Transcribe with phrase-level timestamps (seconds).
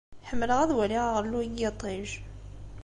[0.27, 2.09] Ḥemmleɣ ad waliɣ aɣelluy n yiṭij.